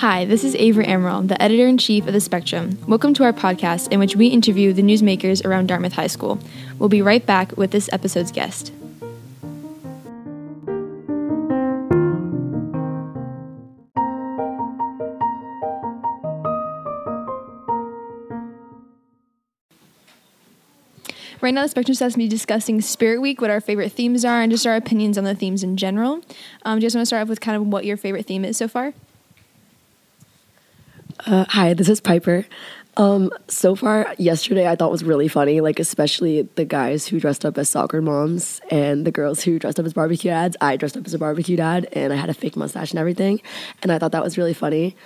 Hi, 0.00 0.24
this 0.24 0.44
is 0.44 0.54
Avery 0.54 0.86
Amaral, 0.86 1.28
the 1.28 1.42
editor 1.42 1.66
in 1.66 1.76
chief 1.76 2.06
of 2.06 2.14
The 2.14 2.22
Spectrum. 2.22 2.78
Welcome 2.88 3.12
to 3.12 3.22
our 3.22 3.34
podcast, 3.34 3.92
in 3.92 4.00
which 4.00 4.16
we 4.16 4.28
interview 4.28 4.72
the 4.72 4.80
newsmakers 4.80 5.44
around 5.44 5.66
Dartmouth 5.66 5.92
High 5.92 6.06
School. 6.06 6.38
We'll 6.78 6.88
be 6.88 7.02
right 7.02 7.26
back 7.26 7.54
with 7.58 7.70
this 7.70 7.90
episode's 7.92 8.32
guest. 8.32 8.72
Right 21.42 21.52
now, 21.52 21.64
the 21.64 21.68
Spectrum 21.68 21.98
has 21.98 22.16
me 22.16 22.26
discussing 22.26 22.80
Spirit 22.80 23.20
Week, 23.20 23.42
what 23.42 23.50
our 23.50 23.60
favorite 23.60 23.92
themes 23.92 24.24
are, 24.24 24.40
and 24.40 24.50
just 24.50 24.66
our 24.66 24.76
opinions 24.76 25.18
on 25.18 25.24
the 25.24 25.34
themes 25.34 25.62
in 25.62 25.76
general. 25.76 26.22
Um, 26.62 26.78
do 26.78 26.84
you 26.84 26.86
just 26.86 26.96
want 26.96 27.02
to 27.02 27.06
start 27.06 27.20
off 27.20 27.28
with 27.28 27.42
kind 27.42 27.58
of 27.58 27.66
what 27.66 27.84
your 27.84 27.98
favorite 27.98 28.24
theme 28.24 28.46
is 28.46 28.56
so 28.56 28.66
far? 28.66 28.94
Uh, 31.26 31.44
hi, 31.50 31.74
this 31.74 31.90
is 31.90 32.00
Piper. 32.00 32.46
Um, 32.96 33.30
so 33.46 33.74
far, 33.74 34.14
yesterday 34.16 34.66
I 34.66 34.74
thought 34.74 34.90
was 34.90 35.04
really 35.04 35.28
funny, 35.28 35.60
like 35.60 35.78
especially 35.78 36.42
the 36.54 36.64
guys 36.64 37.06
who 37.06 37.20
dressed 37.20 37.44
up 37.44 37.58
as 37.58 37.68
soccer 37.68 38.00
moms 38.00 38.62
and 38.70 39.06
the 39.06 39.10
girls 39.10 39.42
who 39.42 39.58
dressed 39.58 39.78
up 39.78 39.84
as 39.84 39.92
barbecue 39.92 40.30
dads. 40.30 40.56
I 40.62 40.76
dressed 40.76 40.96
up 40.96 41.04
as 41.04 41.12
a 41.12 41.18
barbecue 41.18 41.56
dad 41.56 41.88
and 41.92 42.12
I 42.12 42.16
had 42.16 42.30
a 42.30 42.34
fake 42.34 42.56
mustache 42.56 42.92
and 42.92 42.98
everything, 42.98 43.42
and 43.82 43.92
I 43.92 43.98
thought 43.98 44.12
that 44.12 44.24
was 44.24 44.38
really 44.38 44.54
funny. 44.54 44.96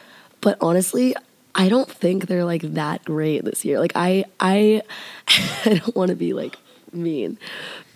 But 0.41 0.57
honestly, 0.61 1.17
I 1.55 1.69
don't 1.69 1.91
think 1.91 2.27
they're 2.27 2.45
like 2.45 2.63
that 2.63 3.05
great 3.05 3.45
this 3.45 3.65
year. 3.65 3.81
Like 3.81 3.93
I, 3.97 4.25
I, 4.39 4.83
I 5.65 5.81
don't 5.81 5.97
want 5.97 6.11
to 6.11 6.17
be 6.17 6.33
like 6.33 6.57
mean, 6.93 7.39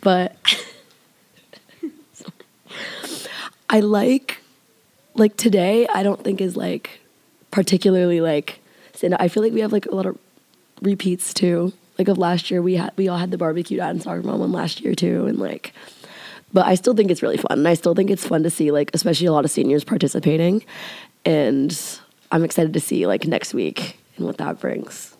but 0.00 0.36
I 3.70 3.78
like 3.78 4.40
like 5.14 5.36
today. 5.36 5.86
I 5.86 6.02
don't 6.02 6.24
think 6.24 6.40
is 6.40 6.56
like 6.56 7.00
particularly 7.50 8.20
like 8.20 8.60
I 9.18 9.28
feel 9.28 9.42
like 9.42 9.52
we 9.52 9.60
have 9.60 9.72
like 9.72 9.86
a 9.86 9.94
lot 9.94 10.06
of 10.06 10.18
repeats 10.82 11.32
too. 11.32 11.72
Like 11.98 12.08
of 12.08 12.18
last 12.18 12.50
year, 12.50 12.62
we 12.62 12.74
had 12.74 12.92
we 12.96 13.08
all 13.08 13.18
had 13.18 13.30
the 13.30 13.38
barbecue 13.38 13.76
dad 13.76 13.90
and 13.90 14.02
soccer 14.02 14.22
mom 14.22 14.40
one 14.40 14.52
last 14.52 14.80
year 14.80 14.94
too, 14.94 15.26
and 15.26 15.38
like. 15.38 15.72
But 16.50 16.66
I 16.66 16.76
still 16.76 16.94
think 16.94 17.10
it's 17.10 17.22
really 17.22 17.36
fun, 17.36 17.58
and 17.58 17.68
I 17.68 17.74
still 17.74 17.94
think 17.94 18.10
it's 18.10 18.26
fun 18.26 18.42
to 18.42 18.50
see 18.50 18.70
like 18.70 18.90
especially 18.94 19.26
a 19.26 19.32
lot 19.32 19.44
of 19.44 19.50
seniors 19.50 19.84
participating, 19.84 20.64
and 21.24 21.78
I'm 22.32 22.42
excited 22.42 22.72
to 22.72 22.80
see 22.80 23.06
like 23.06 23.26
next 23.26 23.52
week 23.52 23.98
and 24.16 24.24
what 24.26 24.38
that 24.38 24.58
brings. 24.58 25.14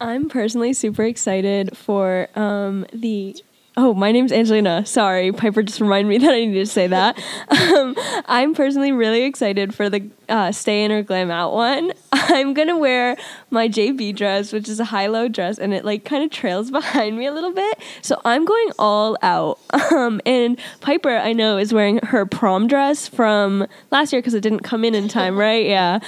I'm 0.00 0.28
personally 0.28 0.72
super 0.72 1.02
excited 1.02 1.76
for 1.76 2.28
um, 2.36 2.86
the 2.92 3.36
Oh, 3.80 3.94
my 3.94 4.10
name's 4.10 4.32
Angelina. 4.32 4.84
Sorry, 4.84 5.30
Piper 5.30 5.62
just 5.62 5.80
reminded 5.80 6.08
me 6.08 6.18
that 6.26 6.34
I 6.34 6.44
needed 6.44 6.66
to 6.66 6.66
say 6.66 6.88
that. 6.88 7.16
Um, 7.48 7.94
I'm 8.26 8.52
personally 8.52 8.90
really 8.90 9.22
excited 9.22 9.72
for 9.72 9.88
the 9.88 10.10
uh, 10.28 10.52
stay 10.52 10.84
in 10.84 10.92
or 10.92 11.02
glam 11.02 11.30
out 11.30 11.52
one. 11.52 11.92
I'm 12.12 12.54
gonna 12.54 12.76
wear 12.76 13.16
my 13.50 13.68
JB 13.68 14.16
dress, 14.16 14.52
which 14.52 14.68
is 14.68 14.80
a 14.80 14.84
high 14.84 15.06
low 15.06 15.28
dress, 15.28 15.58
and 15.58 15.72
it 15.72 15.84
like 15.84 16.04
kind 16.04 16.22
of 16.22 16.30
trails 16.30 16.70
behind 16.78 17.16
me 17.16 17.26
a 17.26 17.32
little 17.32 17.52
bit. 17.52 17.78
So 18.02 18.20
I'm 18.24 18.44
going 18.44 18.70
all 18.78 19.16
out. 19.22 19.58
Um, 19.98 20.20
and 20.26 20.58
Piper, 20.80 21.16
I 21.16 21.32
know, 21.32 21.56
is 21.56 21.72
wearing 21.72 21.98
her 21.98 22.26
prom 22.26 22.66
dress 22.66 23.08
from 23.08 23.66
last 23.90 24.12
year 24.12 24.20
because 24.20 24.34
it 24.34 24.42
didn't 24.42 24.60
come 24.60 24.84
in 24.84 24.94
in 24.94 25.08
time, 25.08 25.36
right? 25.36 25.64
Yeah. 25.64 26.00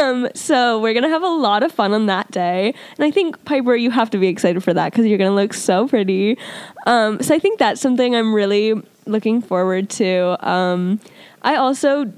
Um, 0.00 0.28
so 0.34 0.80
we're 0.80 0.94
gonna 0.94 1.08
have 1.08 1.22
a 1.22 1.28
lot 1.28 1.62
of 1.62 1.72
fun 1.72 1.92
on 1.92 2.06
that 2.06 2.30
day, 2.30 2.74
and 2.96 3.04
I 3.04 3.10
think 3.10 3.44
Piper, 3.44 3.74
you 3.74 3.90
have 3.90 4.10
to 4.10 4.18
be 4.18 4.28
excited 4.28 4.62
for 4.62 4.72
that 4.72 4.92
because 4.92 5.06
you're 5.06 5.18
gonna 5.18 5.34
look 5.34 5.52
so 5.52 5.88
pretty. 5.88 6.38
Um, 6.86 7.20
so 7.20 7.34
I 7.34 7.38
think 7.38 7.58
that's 7.58 7.80
something 7.80 8.14
I'm 8.14 8.32
really 8.32 8.80
looking 9.06 9.42
forward 9.42 9.90
to. 9.90 10.48
Um, 10.48 11.00
I 11.42 11.56
also 11.56 12.12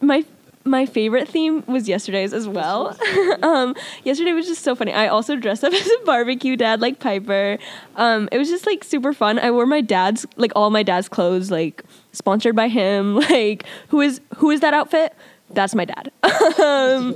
my 0.00 0.24
my 0.66 0.84
favorite 0.84 1.28
theme 1.28 1.64
was 1.66 1.88
yesterday's 1.88 2.32
as 2.32 2.48
well. 2.48 2.96
um, 3.42 3.74
yesterday 4.04 4.32
was 4.32 4.46
just 4.46 4.62
so 4.62 4.74
funny. 4.74 4.92
I 4.92 5.08
also 5.08 5.36
dressed 5.36 5.64
up 5.64 5.72
as 5.72 5.86
a 5.86 6.04
barbecue 6.04 6.56
dad 6.56 6.80
like 6.80 6.98
Piper. 7.00 7.58
Um, 7.94 8.28
it 8.32 8.38
was 8.38 8.48
just 8.48 8.66
like 8.66 8.84
super 8.84 9.12
fun. 9.12 9.38
I 9.38 9.50
wore 9.50 9.66
my 9.66 9.80
dad's 9.80 10.26
like 10.36 10.52
all 10.56 10.70
my 10.70 10.82
dad's 10.82 11.08
clothes, 11.08 11.50
like 11.50 11.82
sponsored 12.12 12.56
by 12.56 12.68
him. 12.68 13.20
Like 13.36 13.64
who 13.88 14.00
is 14.00 14.20
who 14.36 14.50
is 14.50 14.60
that 14.60 14.72
outfit? 14.72 15.14
That's 15.50 15.74
my 15.74 15.84
dad. 15.84 16.10
um, 16.22 17.14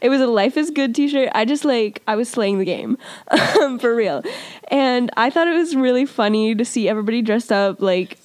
it 0.00 0.08
was 0.08 0.20
a 0.20 0.26
Life 0.26 0.56
is 0.56 0.70
Good 0.70 0.94
t 0.94 1.08
shirt. 1.08 1.30
I 1.34 1.44
just 1.44 1.64
like, 1.64 2.02
I 2.06 2.16
was 2.16 2.28
slaying 2.28 2.58
the 2.58 2.64
game 2.64 2.98
um, 3.60 3.78
for 3.78 3.94
real. 3.94 4.22
And 4.68 5.10
I 5.16 5.30
thought 5.30 5.48
it 5.48 5.54
was 5.54 5.74
really 5.74 6.04
funny 6.04 6.54
to 6.54 6.64
see 6.64 6.88
everybody 6.88 7.22
dressed 7.22 7.52
up 7.52 7.80
like 7.80 8.18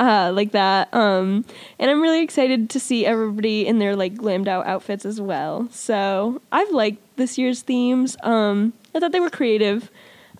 uh, 0.00 0.32
like 0.34 0.52
that. 0.52 0.92
Um, 0.94 1.44
and 1.78 1.90
I'm 1.90 2.00
really 2.00 2.22
excited 2.22 2.70
to 2.70 2.80
see 2.80 3.04
everybody 3.04 3.66
in 3.66 3.78
their 3.78 3.94
like 3.94 4.14
glammed 4.14 4.48
out 4.48 4.66
outfits 4.66 5.04
as 5.04 5.20
well. 5.20 5.68
So 5.70 6.40
I've 6.50 6.70
liked 6.70 6.98
this 7.16 7.36
year's 7.36 7.60
themes. 7.60 8.16
Um, 8.22 8.72
I 8.94 8.98
thought 8.98 9.12
they 9.12 9.20
were 9.20 9.30
creative. 9.30 9.90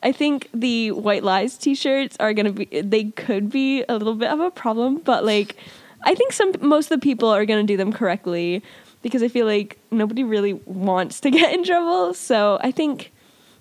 I 0.03 0.13
think 0.13 0.49
the 0.55 0.93
white 0.93 1.23
lies 1.23 1.59
t-shirts 1.59 2.17
are 2.19 2.33
gonna 2.33 2.53
be. 2.53 2.65
They 2.81 3.05
could 3.05 3.51
be 3.51 3.85
a 3.87 3.93
little 3.93 4.15
bit 4.15 4.31
of 4.31 4.41
a 4.41 4.51
problem, 4.51 4.97
but 4.97 5.27
like, 5.27 5.57
I 6.05 6.15
think 6.15 6.33
some 6.33 6.53
most 6.63 6.91
of 6.91 6.99
the 6.99 7.05
people 7.05 7.29
are 7.29 7.45
gonna 7.45 7.65
do 7.65 7.77
them 7.77 7.93
correctly 7.93 8.63
because 9.03 9.23
I 9.23 9.29
feel 9.29 9.45
like 9.45 9.79
nobody 9.91 10.25
really 10.25 10.55
wants 10.55 11.21
to 11.21 11.31
get 11.39 11.53
in 11.53 11.65
trouble. 11.65 12.15
So 12.15 12.59
I 12.63 12.71
think 12.71 13.13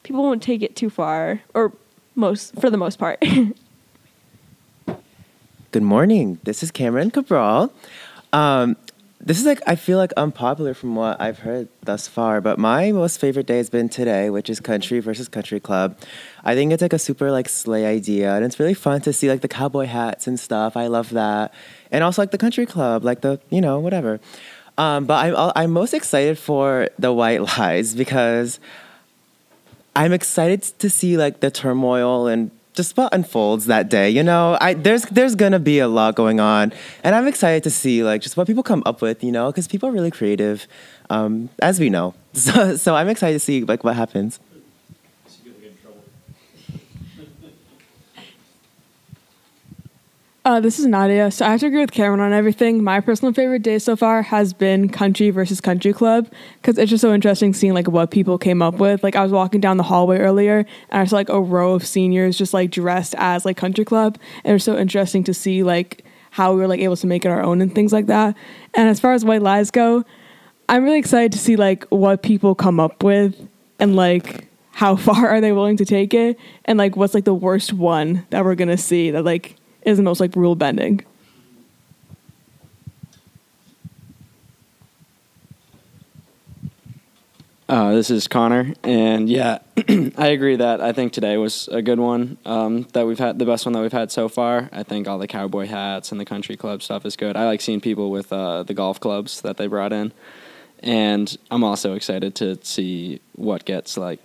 people 0.03 0.23
won't 0.23 0.41
take 0.41 0.61
it 0.61 0.77
too 0.77 0.89
far, 0.89 1.41
or 1.53 1.73
most 2.15 2.57
for 2.61 2.69
the 2.69 2.77
most 2.77 2.99
part. 2.99 3.21
Good 5.71 5.83
morning. 5.83 6.39
This 6.45 6.63
is 6.63 6.71
Cameron 6.71 7.11
Cabral. 7.11 7.71
Um, 8.33 8.75
this 9.21 9.37
is 9.39 9.45
like 9.45 9.61
I 9.67 9.75
feel 9.75 9.99
like 9.99 10.11
unpopular 10.17 10.73
from 10.73 10.95
what 10.95 11.21
I've 11.21 11.37
heard 11.37 11.67
thus 11.83 12.07
far, 12.07 12.41
but 12.41 12.57
my 12.57 12.91
most 12.91 13.19
favorite 13.19 13.45
day 13.45 13.57
has 13.57 13.69
been 13.69 13.87
today, 13.87 14.31
which 14.31 14.49
is 14.49 14.59
country 14.59 14.99
versus 14.99 15.27
country 15.27 15.59
club. 15.59 15.95
I 16.43 16.55
think 16.55 16.73
it's 16.73 16.81
like 16.81 16.93
a 16.93 16.97
super 16.97 17.29
like 17.29 17.47
slay 17.47 17.85
idea, 17.85 18.33
and 18.33 18.43
it's 18.43 18.59
really 18.59 18.73
fun 18.73 19.01
to 19.01 19.13
see 19.13 19.29
like 19.29 19.41
the 19.41 19.47
cowboy 19.47 19.85
hats 19.85 20.25
and 20.25 20.39
stuff. 20.39 20.75
I 20.75 20.87
love 20.87 21.11
that, 21.11 21.53
and 21.91 22.03
also 22.03 22.23
like 22.23 22.31
the 22.31 22.39
country 22.39 22.65
club, 22.65 23.03
like 23.03 23.21
the 23.21 23.39
you 23.51 23.61
know 23.61 23.77
whatever. 23.79 24.19
Um, 24.79 25.05
but 25.05 25.23
I'm 25.23 25.51
I'm 25.55 25.69
most 25.69 25.93
excited 25.93 26.39
for 26.39 26.89
the 26.97 27.13
white 27.13 27.41
lies 27.59 27.93
because 27.93 28.59
I'm 29.95 30.13
excited 30.13 30.63
to 30.79 30.89
see 30.89 31.15
like 31.15 31.41
the 31.41 31.51
turmoil 31.51 32.25
and 32.25 32.49
just 32.73 32.95
what 32.97 33.13
unfolds 33.13 33.65
that 33.65 33.89
day. 33.89 34.09
You 34.09 34.23
know, 34.23 34.57
I 34.61 34.73
there's 34.73 35.03
there's 35.03 35.35
gonna 35.35 35.59
be 35.59 35.79
a 35.79 35.87
lot 35.87 36.15
going 36.15 36.39
on, 36.39 36.73
and 37.03 37.15
I'm 37.15 37.27
excited 37.27 37.63
to 37.63 37.69
see 37.69 38.03
like 38.03 38.21
just 38.21 38.37
what 38.37 38.47
people 38.47 38.63
come 38.63 38.83
up 38.85 39.01
with. 39.01 39.23
You 39.23 39.31
know, 39.31 39.51
because 39.51 39.67
people 39.67 39.89
are 39.89 39.91
really 39.91 40.11
creative, 40.11 40.67
um, 41.09 41.49
as 41.61 41.79
we 41.79 41.89
know. 41.89 42.13
So 42.33 42.75
so 42.77 42.95
I'm 42.95 43.09
excited 43.09 43.33
to 43.33 43.39
see 43.39 43.63
like 43.63 43.83
what 43.83 43.95
happens. 43.95 44.39
Uh, 50.45 50.59
this 50.61 50.79
is 50.79 50.85
Nadia. 50.85 51.29
So 51.31 51.45
I 51.45 51.51
have 51.51 51.59
to 51.59 51.67
agree 51.67 51.81
with 51.81 51.91
Cameron 51.91 52.21
on 52.21 52.31
everything. 52.31 52.81
My 52.81 53.01
personal 53.01 53.33
favorite 53.33 53.61
day 53.61 53.77
so 53.77 53.97
far 53.97 54.21
has 54.21 54.53
been 54.53 54.87
Country 54.87 55.31
versus 55.31 55.59
Country 55.59 55.91
Club 55.91 56.31
because 56.61 56.77
it's 56.77 56.89
just 56.89 57.01
so 57.01 57.13
interesting 57.13 57.53
seeing 57.53 57.73
like 57.73 57.89
what 57.89 58.09
people 58.09 58.37
came 58.37 58.61
up 58.61 58.75
with. 58.75 59.03
Like 59.03 59.17
I 59.17 59.21
was 59.21 59.33
walking 59.33 59.59
down 59.59 59.75
the 59.75 59.83
hallway 59.83 60.17
earlier 60.17 60.59
and 60.89 61.01
I 61.01 61.03
saw 61.03 61.17
like 61.17 61.27
a 61.27 61.41
row 61.41 61.73
of 61.73 61.85
seniors 61.85 62.37
just 62.37 62.53
like 62.53 62.71
dressed 62.71 63.15
as 63.17 63.43
like 63.43 63.57
Country 63.57 63.83
Club, 63.83 64.17
and 64.45 64.51
it 64.51 64.53
was 64.53 64.63
so 64.63 64.77
interesting 64.77 65.25
to 65.25 65.33
see 65.33 65.61
like 65.61 66.05
how 66.31 66.53
we 66.53 66.61
were 66.61 66.67
like 66.67 66.79
able 66.79 66.95
to 66.95 67.07
make 67.07 67.25
it 67.25 67.29
our 67.29 67.43
own 67.43 67.61
and 67.61 67.75
things 67.75 67.91
like 67.91 68.05
that. 68.05 68.35
And 68.75 68.87
as 68.87 68.99
far 68.99 69.13
as 69.13 69.25
White 69.25 69.41
Lies 69.41 69.71
go, 69.71 70.05
I'm 70.69 70.85
really 70.85 70.99
excited 70.99 71.33
to 71.33 71.37
see 71.37 71.57
like 71.57 71.83
what 71.89 72.23
people 72.23 72.55
come 72.55 72.79
up 72.79 73.03
with 73.03 73.35
and 73.77 73.97
like 73.97 74.47
how 74.71 74.95
far 74.95 75.27
are 75.27 75.41
they 75.41 75.51
willing 75.51 75.75
to 75.77 75.85
take 75.85 76.13
it 76.13 76.39
and 76.63 76.77
like 76.77 76.95
what's 76.95 77.13
like 77.13 77.25
the 77.25 77.33
worst 77.33 77.73
one 77.73 78.25
that 78.29 78.45
we're 78.45 78.55
gonna 78.55 78.77
see 78.77 79.11
that 79.11 79.23
like 79.23 79.57
is 79.89 79.97
the 79.97 80.03
most 80.03 80.19
like 80.19 80.35
rule 80.35 80.55
bending. 80.55 81.03
Uh, 87.69 87.93
this 87.93 88.09
is 88.09 88.27
Connor, 88.27 88.73
and 88.83 89.29
yeah, 89.29 89.59
I 90.17 90.29
agree 90.29 90.55
that 90.55 90.81
I 90.81 90.91
think 90.91 91.13
today 91.13 91.37
was 91.37 91.67
a 91.71 91.83
good 91.83 91.99
one. 91.99 92.39
Um, 92.43 92.87
that 92.93 93.05
we've 93.05 93.19
had 93.19 93.37
the 93.37 93.45
best 93.45 93.63
one 93.63 93.73
that 93.73 93.81
we've 93.81 93.91
had 93.91 94.11
so 94.11 94.27
far. 94.27 94.69
I 94.71 94.81
think 94.81 95.07
all 95.07 95.19
the 95.19 95.27
cowboy 95.27 95.67
hats 95.67 96.11
and 96.11 96.19
the 96.19 96.25
country 96.25 96.57
club 96.57 96.81
stuff 96.81 97.05
is 97.05 97.15
good. 97.15 97.37
I 97.37 97.45
like 97.45 97.61
seeing 97.61 97.79
people 97.79 98.09
with 98.09 98.33
uh, 98.33 98.63
the 98.63 98.73
golf 98.73 98.99
clubs 98.99 99.41
that 99.41 99.57
they 99.57 99.67
brought 99.67 99.93
in, 99.93 100.13
and 100.79 101.37
I'm 101.51 101.63
also 101.63 101.93
excited 101.93 102.33
to 102.35 102.57
see 102.63 103.21
what 103.35 103.65
gets 103.65 103.97
like 103.97 104.19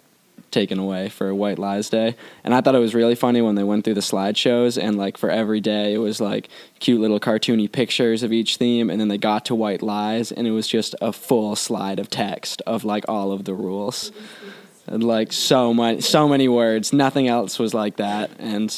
taken 0.54 0.78
away 0.78 1.10
for 1.10 1.34
White 1.34 1.58
Lies 1.58 1.90
Day. 1.90 2.14
And 2.44 2.54
I 2.54 2.60
thought 2.60 2.74
it 2.74 2.78
was 2.78 2.94
really 2.94 3.16
funny 3.16 3.42
when 3.42 3.56
they 3.56 3.64
went 3.64 3.84
through 3.84 3.94
the 3.94 4.00
slideshows 4.00 4.82
and 4.82 4.96
like 4.96 5.18
for 5.18 5.28
every 5.28 5.60
day 5.60 5.92
it 5.92 5.98
was 5.98 6.20
like 6.20 6.48
cute 6.78 7.00
little 7.00 7.20
cartoony 7.20 7.70
pictures 7.70 8.22
of 8.22 8.32
each 8.32 8.56
theme 8.56 8.88
and 8.88 8.98
then 9.00 9.08
they 9.08 9.18
got 9.18 9.44
to 9.46 9.54
White 9.54 9.82
Lies 9.82 10.32
and 10.32 10.46
it 10.46 10.52
was 10.52 10.66
just 10.66 10.94
a 11.02 11.12
full 11.12 11.56
slide 11.56 11.98
of 11.98 12.08
text 12.08 12.62
of 12.66 12.84
like 12.84 13.04
all 13.08 13.32
of 13.32 13.44
the 13.44 13.52
rules. 13.52 14.12
And 14.86 15.02
like 15.02 15.32
so 15.32 15.74
much 15.74 16.02
so 16.02 16.28
many 16.28 16.48
words. 16.48 16.92
Nothing 16.92 17.28
else 17.28 17.58
was 17.58 17.74
like 17.74 17.96
that 17.96 18.30
and 18.38 18.70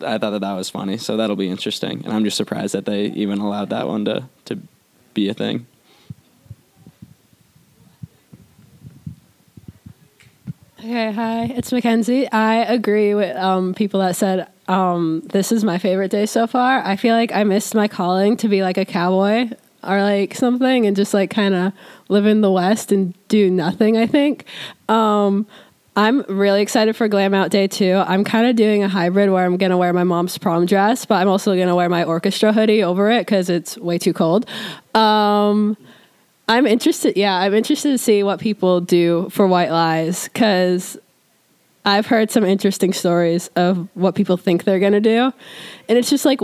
I 0.00 0.18
thought 0.18 0.30
that 0.30 0.40
that 0.42 0.52
was 0.52 0.68
funny. 0.68 0.98
So 0.98 1.16
that'll 1.16 1.36
be 1.36 1.48
interesting, 1.48 2.04
and 2.04 2.12
I'm 2.12 2.24
just 2.24 2.36
surprised 2.36 2.74
that 2.74 2.84
they 2.84 3.06
even 3.06 3.38
allowed 3.38 3.70
that 3.70 3.88
one 3.88 4.04
to 4.04 4.28
to 4.46 4.58
be 5.14 5.28
a 5.28 5.34
thing. 5.34 5.66
Okay, 10.84 11.12
hi, 11.12 11.44
it's 11.44 11.72
Mackenzie. 11.72 12.30
I 12.30 12.56
agree 12.56 13.14
with 13.14 13.34
um, 13.38 13.72
people 13.72 14.00
that 14.00 14.16
said 14.16 14.50
um, 14.68 15.22
this 15.32 15.50
is 15.50 15.64
my 15.64 15.78
favorite 15.78 16.10
day 16.10 16.26
so 16.26 16.46
far. 16.46 16.82
I 16.84 16.96
feel 16.96 17.16
like 17.16 17.32
I 17.32 17.42
missed 17.42 17.74
my 17.74 17.88
calling 17.88 18.36
to 18.36 18.48
be 18.48 18.60
like 18.60 18.76
a 18.76 18.84
cowboy 18.84 19.48
or 19.82 20.02
like 20.02 20.34
something 20.34 20.84
and 20.84 20.94
just 20.94 21.14
like 21.14 21.30
kind 21.30 21.54
of 21.54 21.72
live 22.10 22.26
in 22.26 22.42
the 22.42 22.50
West 22.50 22.92
and 22.92 23.14
do 23.28 23.50
nothing, 23.50 23.96
I 23.96 24.06
think. 24.06 24.44
Um, 24.90 25.46
I'm 25.96 26.20
really 26.28 26.60
excited 26.60 26.94
for 26.96 27.08
Glam 27.08 27.32
Out 27.32 27.50
Day 27.50 27.66
too. 27.66 28.02
I'm 28.06 28.22
kind 28.22 28.46
of 28.46 28.54
doing 28.54 28.82
a 28.82 28.88
hybrid 28.88 29.30
where 29.30 29.46
I'm 29.46 29.56
going 29.56 29.70
to 29.70 29.78
wear 29.78 29.94
my 29.94 30.04
mom's 30.04 30.36
prom 30.36 30.66
dress, 30.66 31.06
but 31.06 31.14
I'm 31.14 31.28
also 31.28 31.54
going 31.54 31.68
to 31.68 31.74
wear 31.74 31.88
my 31.88 32.04
orchestra 32.04 32.52
hoodie 32.52 32.82
over 32.82 33.10
it 33.10 33.20
because 33.20 33.48
it's 33.48 33.78
way 33.78 33.96
too 33.96 34.12
cold. 34.12 34.44
Um, 34.94 35.78
I'm 36.48 36.66
interested. 36.66 37.16
Yeah, 37.16 37.36
I'm 37.36 37.54
interested 37.54 37.90
to 37.90 37.98
see 37.98 38.22
what 38.22 38.40
people 38.40 38.80
do 38.80 39.28
for 39.30 39.46
White 39.46 39.70
Lies 39.70 40.24
because 40.24 40.98
I've 41.84 42.06
heard 42.06 42.30
some 42.30 42.44
interesting 42.44 42.92
stories 42.92 43.48
of 43.56 43.88
what 43.94 44.14
people 44.14 44.36
think 44.36 44.64
they're 44.64 44.78
going 44.78 44.92
to 44.92 45.00
do. 45.00 45.32
And 45.88 45.98
it's 45.98 46.10
just 46.10 46.24
like, 46.24 46.40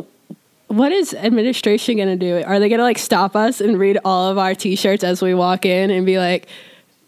what 0.68 0.92
is 0.92 1.12
administration 1.14 1.96
going 1.96 2.08
to 2.08 2.16
do? 2.16 2.44
Are 2.46 2.58
they 2.58 2.68
going 2.68 2.78
to 2.78 2.84
like 2.84 2.98
stop 2.98 3.34
us 3.34 3.60
and 3.60 3.78
read 3.78 3.98
all 4.04 4.30
of 4.30 4.38
our 4.38 4.54
t 4.54 4.76
shirts 4.76 5.02
as 5.02 5.20
we 5.20 5.34
walk 5.34 5.66
in 5.66 5.90
and 5.90 6.06
be 6.06 6.18
like, 6.18 6.48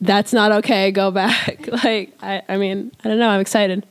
that's 0.00 0.32
not 0.32 0.50
okay, 0.52 0.90
go 0.90 1.10
back? 1.10 1.68
like, 1.84 2.12
I, 2.20 2.42
I 2.48 2.56
mean, 2.56 2.90
I 3.04 3.08
don't 3.08 3.18
know. 3.18 3.28
I'm 3.28 3.40
excited. 3.40 3.86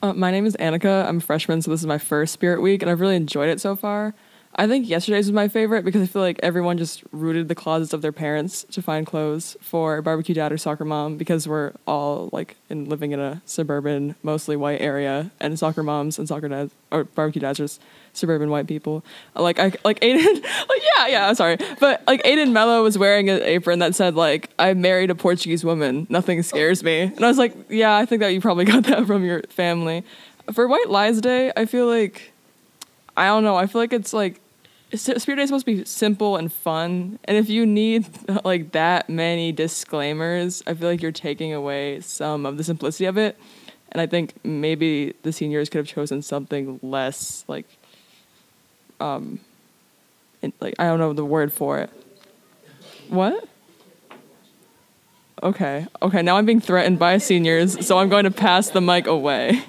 Uh, 0.00 0.12
my 0.12 0.30
name 0.30 0.46
is 0.46 0.56
Annika. 0.58 1.06
I'm 1.06 1.16
a 1.16 1.20
freshman, 1.20 1.60
so 1.60 1.70
this 1.70 1.80
is 1.80 1.86
my 1.86 1.98
first 1.98 2.32
Spirit 2.32 2.62
Week, 2.62 2.82
and 2.82 2.90
I've 2.90 3.00
really 3.00 3.16
enjoyed 3.16 3.48
it 3.48 3.60
so 3.60 3.74
far. 3.74 4.14
I 4.54 4.66
think 4.66 4.88
yesterday's 4.88 5.26
was 5.26 5.32
my 5.32 5.48
favorite 5.48 5.84
because 5.84 6.02
I 6.02 6.06
feel 6.06 6.22
like 6.22 6.38
everyone 6.42 6.78
just 6.78 7.02
rooted 7.12 7.48
the 7.48 7.54
closets 7.54 7.92
of 7.92 8.00
their 8.00 8.12
parents 8.12 8.64
to 8.70 8.80
find 8.80 9.06
clothes 9.06 9.56
for 9.60 10.00
barbecue 10.00 10.34
dad 10.34 10.52
or 10.52 10.58
soccer 10.58 10.84
mom 10.84 11.16
because 11.16 11.46
we're 11.46 11.72
all 11.86 12.30
like 12.32 12.56
in 12.68 12.88
living 12.88 13.12
in 13.12 13.20
a 13.20 13.42
suburban, 13.44 14.14
mostly 14.22 14.56
white 14.56 14.80
area, 14.80 15.30
and 15.40 15.58
soccer 15.58 15.82
moms 15.82 16.18
and 16.18 16.28
soccer 16.28 16.48
dads 16.48 16.72
or 16.90 17.04
barbecue 17.04 17.40
dads 17.40 17.58
just 17.58 17.80
suburban 18.12 18.50
white 18.50 18.66
people. 18.66 19.04
Like 19.34 19.58
I 19.58 19.72
like 19.84 20.00
Aiden, 20.00 20.42
like 20.68 20.82
yeah, 20.96 21.06
yeah. 21.06 21.28
I'm 21.28 21.34
sorry, 21.34 21.58
but 21.80 22.02
like 22.06 22.22
Aiden 22.22 22.52
Mello 22.52 22.82
was 22.82 22.98
wearing 22.98 23.28
an 23.28 23.42
apron 23.42 23.78
that 23.80 23.94
said 23.94 24.14
like 24.14 24.50
I 24.58 24.74
married 24.74 25.10
a 25.10 25.14
Portuguese 25.14 25.64
woman. 25.64 26.06
Nothing 26.10 26.42
scares 26.42 26.82
me, 26.82 27.02
and 27.02 27.24
I 27.24 27.28
was 27.28 27.38
like, 27.38 27.54
yeah, 27.68 27.96
I 27.96 28.04
think 28.04 28.20
that 28.20 28.28
you 28.28 28.40
probably 28.40 28.64
got 28.66 28.84
that 28.84 29.06
from 29.06 29.24
your 29.24 29.42
family. 29.48 30.04
For 30.52 30.66
White 30.66 30.88
Lies 30.88 31.20
Day, 31.20 31.52
I 31.56 31.66
feel 31.66 31.86
like 31.86 32.32
I 33.16 33.26
don't 33.26 33.44
know. 33.44 33.56
I 33.56 33.66
feel 33.66 33.80
like 33.80 33.92
it's 33.92 34.12
like 34.12 34.40
Spirit 34.94 35.36
Day 35.36 35.42
is 35.42 35.50
supposed 35.50 35.66
to 35.66 35.76
be 35.76 35.84
simple 35.84 36.36
and 36.36 36.50
fun, 36.52 37.18
and 37.24 37.36
if 37.36 37.48
you 37.50 37.66
need 37.66 38.06
like 38.44 38.72
that 38.72 39.10
many 39.10 39.52
disclaimers, 39.52 40.62
I 40.66 40.74
feel 40.74 40.88
like 40.88 41.02
you're 41.02 41.12
taking 41.12 41.52
away 41.52 42.00
some 42.00 42.46
of 42.46 42.56
the 42.56 42.64
simplicity 42.64 43.04
of 43.04 43.18
it. 43.18 43.38
And 43.90 44.00
I 44.00 44.06
think 44.06 44.34
maybe 44.44 45.14
the 45.22 45.32
seniors 45.32 45.68
could 45.70 45.78
have 45.78 45.86
chosen 45.86 46.22
something 46.22 46.78
less 46.82 47.44
like, 47.48 47.66
um, 49.00 49.40
in, 50.42 50.52
like 50.60 50.74
I 50.78 50.84
don't 50.84 50.98
know 50.98 51.12
the 51.12 51.24
word 51.24 51.52
for 51.52 51.78
it. 51.78 51.90
What? 53.08 53.48
Okay, 55.42 55.86
okay. 56.02 56.22
Now 56.22 56.36
I'm 56.36 56.46
being 56.46 56.60
threatened 56.60 56.98
by 56.98 57.18
seniors, 57.18 57.86
so 57.86 57.98
I'm 57.98 58.08
going 58.08 58.24
to 58.24 58.30
pass 58.30 58.70
the 58.70 58.80
mic 58.80 59.06
away. 59.06 59.62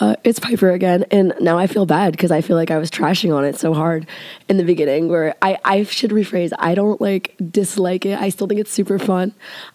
Uh, 0.00 0.16
it's 0.24 0.38
Piper 0.38 0.70
again, 0.70 1.04
and 1.10 1.34
now 1.40 1.58
I 1.58 1.66
feel 1.66 1.84
bad 1.84 2.12
because 2.12 2.30
I 2.30 2.40
feel 2.40 2.56
like 2.56 2.70
I 2.70 2.78
was 2.78 2.90
trashing 2.90 3.36
on 3.36 3.44
it 3.44 3.58
so 3.58 3.74
hard 3.74 4.06
in 4.48 4.56
the 4.56 4.64
beginning. 4.64 5.08
Where 5.08 5.34
I 5.42 5.58
I 5.62 5.82
should 5.82 6.10
rephrase. 6.10 6.52
I 6.58 6.74
don't 6.74 6.98
like 7.02 7.36
dislike 7.50 8.06
it. 8.06 8.18
I 8.18 8.30
still 8.30 8.46
think 8.46 8.60
it's 8.60 8.72
super 8.72 8.98
fun, 8.98 9.34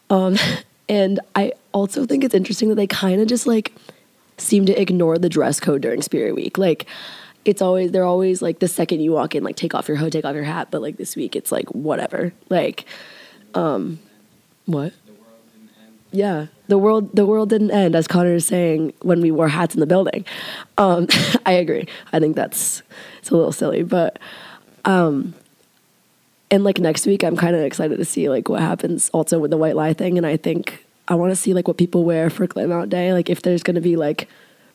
um, 0.09 0.35
and 0.89 1.19
I 1.35 1.53
also 1.75 2.05
think 2.05 2.23
it's 2.23 2.33
interesting 2.33 2.69
that 2.69 2.75
they 2.75 2.87
kind 2.87 3.21
of 3.21 3.27
just 3.27 3.45
like 3.45 3.73
seem 4.37 4.65
to 4.65 4.81
ignore 4.81 5.17
the 5.17 5.27
dress 5.27 5.59
code 5.59 5.81
during 5.81 6.01
Spirit 6.01 6.33
Week. 6.33 6.57
Like 6.57 6.85
it's 7.43 7.61
always 7.61 7.91
they're 7.91 8.05
always 8.05 8.41
like 8.41 8.59
the 8.59 8.67
second 8.67 9.01
you 9.01 9.11
walk 9.11 9.35
in, 9.35 9.43
like 9.43 9.57
take 9.57 9.75
off 9.75 9.89
your 9.89 9.97
hood, 9.97 10.13
take 10.13 10.23
off 10.23 10.35
your 10.35 10.45
hat. 10.45 10.69
But 10.71 10.81
like 10.81 10.95
this 10.95 11.17
week, 11.17 11.35
it's 11.35 11.51
like 11.51 11.67
whatever. 11.75 12.33
Like, 12.49 12.85
um, 13.53 13.99
what? 14.65 14.93
Yeah, 16.11 16.47
the 16.67 16.77
world 16.77 17.13
the 17.13 17.25
world 17.25 17.49
didn't 17.49 17.71
end, 17.71 17.93
as 17.93 18.07
Connor 18.07 18.35
is 18.35 18.47
saying 18.47 18.93
when 19.01 19.19
we 19.19 19.29
wore 19.29 19.49
hats 19.49 19.75
in 19.75 19.81
the 19.81 19.85
building. 19.85 20.23
Um, 20.77 21.07
I 21.45 21.51
agree. 21.51 21.89
I 22.13 22.19
think 22.19 22.37
that's 22.37 22.83
it's 23.19 23.31
a 23.31 23.35
little 23.35 23.51
silly, 23.51 23.83
but 23.83 24.17
um, 24.85 25.33
and 26.49 26.63
like 26.63 26.79
next 26.79 27.05
week, 27.05 27.21
I'm 27.21 27.35
kind 27.35 27.53
of 27.53 27.63
excited 27.63 27.97
to 27.97 28.05
see 28.05 28.29
like 28.29 28.47
what 28.47 28.61
happens 28.61 29.09
also 29.09 29.39
with 29.39 29.51
the 29.51 29.57
white 29.57 29.75
lie 29.75 29.91
thing, 29.91 30.17
and 30.17 30.25
I 30.25 30.37
think 30.37 30.84
I 31.07 31.15
want 31.15 31.31
to 31.31 31.35
see 31.35 31.53
like 31.53 31.67
what 31.67 31.77
people 31.77 32.03
wear 32.03 32.29
for 32.29 32.47
Glam 32.47 32.71
Out 32.71 32.89
Day, 32.89 33.13
like 33.13 33.29
if 33.29 33.41
there's 33.41 33.63
going 33.63 33.75
to 33.75 33.81
be 33.81 33.95
like 33.95 34.27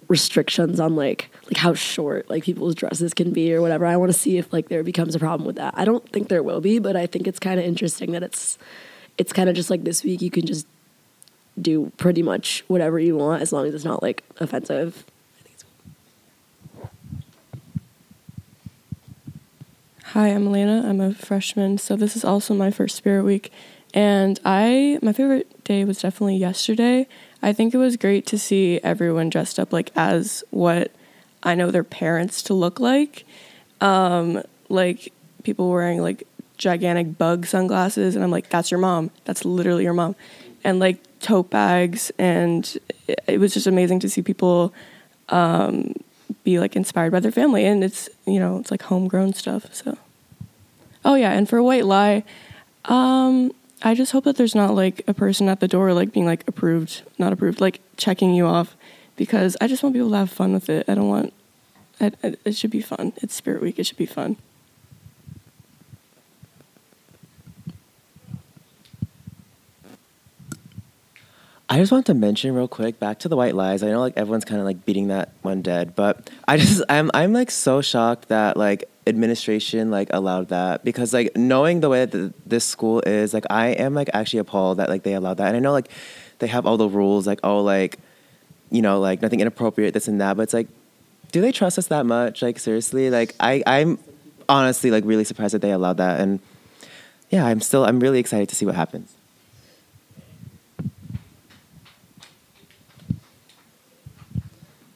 restrictions 0.09 0.81
on 0.81 0.97
like 0.97 1.31
like 1.45 1.57
how 1.57 1.73
short 1.73 2.29
like 2.29 2.43
people's 2.43 2.75
dresses 2.75 3.15
can 3.15 3.33
be 3.33 3.55
or 3.55 3.61
whatever. 3.61 3.87
I 3.87 3.97
want 3.97 4.13
to 4.13 4.19
see 4.19 4.39
if 4.39 4.53
like 4.53 4.69
there 4.69 4.83
becomes 4.83 5.15
a 5.15 5.19
problem 5.19 5.47
with 5.47 5.57
that. 5.57 5.75
I 5.77 5.85
don't 5.85 6.07
think 6.11 6.29
there 6.29 6.43
will 6.43 6.61
be, 6.61 6.79
but 6.79 6.97
I 6.97 7.07
think 7.07 7.27
it's 7.29 7.39
kind 7.39 7.61
of 7.61 7.67
interesting 7.67 8.13
that 8.13 8.23
it's 8.23 8.59
it's 9.19 9.33
kind 9.33 9.49
of 9.49 9.55
just 9.55 9.71
like 9.71 9.85
this 9.85 10.03
week 10.03 10.21
you 10.21 10.31
can 10.31 10.47
just 10.47 10.67
do 11.61 11.93
pretty 11.97 12.23
much 12.23 12.65
whatever 12.69 12.99
you 12.99 13.17
want 13.17 13.43
as 13.43 13.53
long 13.53 13.67
as 13.67 13.75
it's 13.75 13.85
not 13.85 14.03
like 14.03 14.25
offensive. 14.39 15.05
Hi, 20.07 20.29
I'm 20.29 20.49
Elena. 20.49 20.89
I'm 20.89 21.01
a 21.01 21.15
freshman, 21.15 21.79
so 21.79 21.95
this 21.95 22.17
is 22.17 22.25
also 22.25 22.53
my 22.53 22.73
first 22.73 22.97
Spirit 22.97 23.23
Week. 23.23 23.53
And 23.93 24.39
I, 24.45 24.99
my 25.03 25.13
favorite 25.13 25.65
day 25.65 25.85
was 25.85 26.01
definitely 26.01 26.37
yesterday. 26.37 27.07
I 27.43 27.53
think 27.53 27.75
it 27.75 27.79
was 27.79 27.97
great 27.97 28.27
to 28.27 28.39
see 28.39 28.81
everyone 28.83 29.31
dressed 29.31 29.59
up 29.59 29.73
like 29.73 29.91
as 29.97 30.45
what 30.51 30.93
I 31.43 31.55
know 31.55 31.71
their 31.71 31.85
parents 31.85 32.43
to 32.45 32.55
look 32.55 32.79
like. 32.79 33.25
Um, 33.81 34.43
like 34.69 35.13
people 35.43 35.71
wearing 35.71 36.01
like 36.01 36.27
gigantic 36.59 37.19
bug 37.19 37.47
sunglasses, 37.47 38.15
and 38.15 38.23
I'm 38.23 38.31
like, 38.31 38.51
that's 38.51 38.71
your 38.71 38.79
mom. 38.79 39.11
That's 39.25 39.45
literally 39.45 39.85
your 39.85 39.95
mom. 39.95 40.15
And 40.63 40.79
like 40.79 40.99
tote 41.21 41.51
bags, 41.51 42.13
and 42.19 42.79
it, 43.27 43.41
was 43.41 43.55
just 43.55 43.67
amazing 43.67 44.01
to 44.01 44.11
see 44.11 44.23
people 44.23 44.75
um, 45.31 45.95
be 46.45 46.61
like 46.61 46.77
inspired 46.77 47.13
by 47.13 47.21
their 47.21 47.33
family, 47.33 47.65
and 47.65 47.83
it's 47.83 48.09
you 48.27 48.39
know 48.39 48.59
it's 48.59 48.71
like 48.71 48.83
homegrown 48.83 49.33
stuff. 49.33 49.75
So, 49.75 49.97
oh 51.05 51.15
yeah, 51.15 51.33
and 51.33 51.49
for 51.49 51.63
White 51.63 51.87
Lie, 51.87 52.25
um, 52.85 53.53
I 53.83 53.95
just 53.95 54.13
hope 54.13 54.25
that 54.25 54.37
there's 54.37 54.55
not 54.55 54.75
like 54.75 55.03
a 55.09 55.15
person 55.15 55.49
at 55.49 55.61
the 55.61 55.69
door 55.69 55.93
like 55.95 56.13
being 56.13 56.27
like 56.27 56.47
approved, 56.47 57.03
not 57.19 57.33
approved, 57.33 57.61
like 57.61 57.81
checking 57.97 58.35
you 58.35 58.47
off, 58.47 58.77
because 59.17 59.57
I 59.61 59.69
just 59.69 59.83
want 59.83 59.95
people 59.95 60.11
to 60.11 60.17
have 60.17 60.31
fun 60.31 60.53
with 60.53 60.69
it. 60.69 60.89
I 60.89 60.95
don't 60.95 61.09
want. 61.09 61.33
It 62.01 62.57
should 62.57 62.71
be 62.71 62.83
fun. 62.83 63.13
It's 63.17 63.35
Spirit 63.35 63.63
Week. 63.63 63.79
It 63.79 63.85
should 63.85 63.97
be 63.97 64.07
fun. 64.07 64.37
I 71.69 71.79
just 71.79 71.93
want 71.93 72.07
to 72.07 72.15
mention 72.15 72.53
real 72.55 72.67
quick 72.67 72.99
back 72.99 73.21
to 73.21 73.29
the 73.29 73.37
white 73.37 73.55
lies. 73.55 73.83
I 73.83 73.91
know 73.91 74.01
like 74.01 74.17
everyone's 74.17 74.45
kind 74.45 74.61
of 74.61 74.67
like 74.67 74.85
beating 74.85 75.09
that 75.09 75.33
one 75.43 75.63
dead, 75.63 75.95
but 75.95 76.29
I 76.49 76.57
just 76.57 76.83
I'm 76.89 77.11
I'm 77.15 77.33
like 77.33 77.51
so 77.51 77.81
shocked 77.81 78.29
that 78.29 78.57
like 78.57 78.91
administration 79.11 79.91
like 79.91 80.09
allowed 80.13 80.49
that 80.49 80.83
because 80.85 81.13
like 81.13 81.37
knowing 81.37 81.81
the 81.81 81.91
way 81.91 82.07
that 82.07 82.33
this 82.49 82.65
school 82.65 83.01
is, 83.01 83.35
like 83.35 83.45
I 83.51 83.69
am 83.69 83.95
like 83.95 84.09
actually 84.15 84.39
appalled 84.39 84.79
that 84.79 84.89
like 84.89 85.03
they 85.03 85.13
allowed 85.13 85.37
that. 85.37 85.49
And 85.49 85.57
I 85.57 85.61
know 85.61 85.73
like 85.73 85.91
they 86.39 86.47
have 86.47 86.65
all 86.65 86.79
the 86.79 86.89
rules 86.89 87.27
like 87.27 87.41
oh 87.45 87.61
like 87.61 87.99
you 88.71 88.81
know 88.81 88.99
like 88.99 89.21
nothing 89.21 89.41
inappropriate 89.41 89.93
this 89.93 90.09
and 90.09 90.21
that, 90.21 90.37
but 90.37 90.45
it's 90.45 90.55
like 90.55 90.69
do 91.33 91.41
they 91.41 91.53
trust 91.53 91.79
us 91.79 91.89
that 91.89 92.07
much? 92.07 92.41
Like 92.41 92.59
seriously, 92.59 93.11
like 93.11 93.35
I 93.39 93.63
I'm 93.67 93.99
honestly 94.49 94.91
like 94.91 95.05
really 95.05 95.25
surprised 95.25 95.55
that 95.55 95.63
they 95.63 95.73
allowed 95.73 95.99
that 95.99 96.21
and 96.21 96.41
yeah, 97.29 97.45
I'm 97.47 97.61
still 97.61 97.85
I'm 97.85 98.01
really 98.01 98.19
excited 98.19 98.49
to 98.49 98.57
see 98.57 98.65
what 98.67 98.75
happens. 98.75 99.15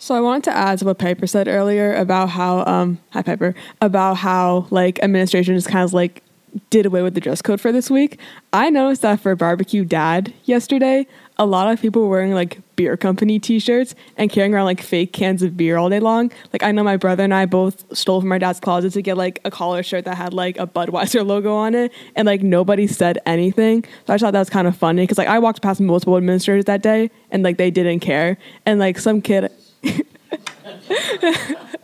So 0.05 0.15
I 0.15 0.21
wanted 0.21 0.45
to 0.45 0.55
add 0.55 0.81
to 0.81 0.85
what 0.85 0.99
Piper 0.99 1.27
said 1.27 1.49
earlier 1.49 1.95
about 1.95 2.29
how 2.29 2.63
um 2.67 2.99
hi 3.13 3.23
Piper 3.23 3.55
about 3.81 4.19
how 4.19 4.67
like 4.69 5.03
administration 5.03 5.55
just 5.55 5.69
kind 5.69 5.83
of 5.83 5.95
like 5.95 6.23
did 6.69 6.85
away 6.85 7.01
with 7.01 7.15
the 7.15 7.23
dress 7.23 7.41
code 7.41 7.59
for 7.59 7.73
this 7.73 7.89
week. 7.91 8.21
I 8.53 8.69
noticed 8.69 9.01
that 9.01 9.21
for 9.21 9.35
barbecue 9.35 9.83
dad 9.83 10.35
yesterday, 10.45 11.07
a 11.39 11.47
lot 11.47 11.73
of 11.73 11.81
people 11.81 12.03
were 12.03 12.09
wearing 12.09 12.35
like 12.35 12.61
beer 12.77 12.99
company 12.99 13.39
t-shirts 13.39 13.95
and 14.19 14.31
carrying 14.31 14.55
around 14.55 14.67
like 14.67 14.83
fake 14.83 15.15
cans 15.15 15.43
of 15.43 15.57
beer 15.57 15.79
all 15.79 15.89
day 15.89 16.01
long. 16.01 16.31
Like 16.53 16.63
I 16.63 16.71
know 16.71 16.85
my 16.85 16.99
brother 16.99 17.25
and 17.25 17.33
I 17.33 17.47
both 17.47 17.97
stole 17.97 18.21
from 18.21 18.31
our 18.31 18.39
dad's 18.39 18.61
closet 18.61 18.93
to 18.93 19.01
get 19.01 19.17
like 19.17 19.41
a 19.47 19.51
collar 19.51 19.83
shirt 19.83 20.05
that 20.05 20.19
had 20.19 20.35
like 20.35 20.59
a 20.59 20.67
Budweiser 20.67 21.25
logo 21.27 21.55
on 21.55 21.75
it 21.75 21.95
and 22.15 22.27
like 22.27 22.43
nobody 22.43 22.87
said 22.87 23.21
anything. 23.25 23.87
So 24.07 24.13
I 24.13 24.19
thought 24.19 24.35
that 24.35 24.39
was 24.39 24.51
kind 24.51 24.69
of 24.69 24.77
funny 24.77 25.05
because 25.05 25.17
like 25.17 25.29
I 25.29 25.39
walked 25.39 25.63
past 25.63 25.81
multiple 25.81 26.19
administrators 26.19 26.67
that 26.67 26.83
day 26.83 27.11
and 27.31 27.43
like 27.43 27.57
they 27.57 27.71
didn't 27.71 28.01
care. 28.01 28.37
And 28.67 28.79
like 28.79 28.99
some 28.99 29.23
kid 29.23 29.51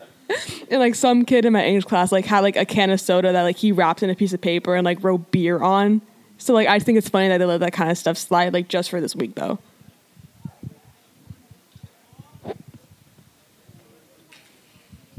and 0.71 0.81
like 0.81 0.95
some 0.95 1.25
kid 1.25 1.45
in 1.45 1.53
my 1.53 1.65
English 1.65 1.85
class 1.85 2.13
like 2.13 2.25
had 2.25 2.41
like 2.41 2.57
a 2.57 2.65
can 2.65 2.91
of 2.91 3.01
soda 3.01 3.33
that 3.33 3.43
like 3.43 3.57
he 3.57 3.73
wrapped 3.73 4.03
in 4.03 4.11
a 4.11 4.15
piece 4.15 4.33
of 4.33 4.41
paper 4.41 4.75
and 4.75 4.85
like 4.85 5.03
wrote 5.03 5.31
beer 5.31 5.61
on. 5.61 6.01
So 6.39 6.55
like 6.55 6.69
I 6.69 6.79
think 6.79 6.99
it's 6.99 7.09
funny 7.09 7.29
that 7.29 7.39
they 7.39 7.45
let 7.45 7.61
that 7.61 7.73
kind 7.73 7.91
of 7.91 7.99
stuff 7.99 8.17
slide 8.17 8.53
like 8.53 8.69
just 8.69 8.91
for 8.91 9.01
this 9.01 9.15
week 9.15 9.35
though. 9.35 9.59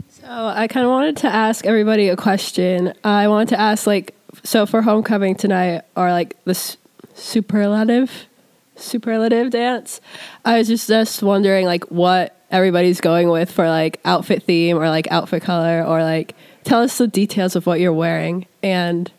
So 0.10 0.28
I 0.28 0.68
kind 0.68 0.86
of 0.86 0.92
wanted 0.92 1.18
to 1.18 1.28
ask 1.28 1.66
everybody 1.66 2.10
a 2.10 2.16
question. 2.16 2.94
I 3.04 3.28
wanted 3.28 3.50
to 3.50 3.60
ask 3.60 3.86
like 3.86 4.16
so 4.44 4.66
for 4.66 4.82
homecoming 4.82 5.36
tonight 5.36 5.82
or 5.96 6.12
like 6.12 6.42
this 6.46 6.78
superlative 7.14 8.28
superlative 8.76 9.52
dance. 9.52 10.00
I 10.46 10.58
was 10.58 10.68
just 10.68 10.88
just 10.88 11.22
wondering 11.22 11.66
like 11.66 11.84
what 11.92 12.41
everybody's 12.52 13.02
going 13.02 13.30
with 13.30 13.50
for 13.50 13.68
like 13.68 14.00
outfit 14.06 14.44
theme 14.44 14.78
or 14.78 14.90
like 14.90 15.10
outfit 15.10 15.42
color 15.42 15.84
or 15.84 16.04
like 16.04 16.36
tell 16.64 16.82
us 16.82 16.98
the 16.98 17.08
details 17.08 17.56
of 17.56 17.66
what 17.66 17.80
you're 17.80 17.94
wearing 17.94 18.46
and 18.62 19.12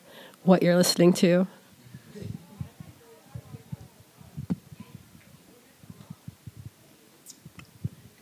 what 0.45 0.63
you're 0.63 0.77
listening 0.77 1.13
to. 1.15 1.47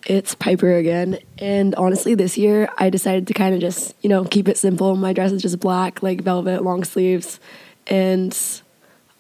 It's 0.07 0.35
Piper 0.35 0.75
again. 0.75 1.19
And 1.39 1.75
honestly, 1.77 2.15
this 2.17 2.37
year 2.37 2.69
I 2.79 2.91
decided 2.91 3.29
to 3.29 3.35
kind 3.35 3.55
of 3.55 3.61
just, 3.61 3.95
you 4.01 4.09
know, 4.09 4.25
keep 4.25 4.49
it 4.49 4.57
simple. 4.59 4.97
My 4.97 5.13
dress 5.13 5.31
is 5.31 5.43
just 5.43 5.61
black, 5.61 6.03
like 6.03 6.23
velvet, 6.23 6.65
long 6.65 6.83
sleeves. 6.83 7.39
And 7.87 8.37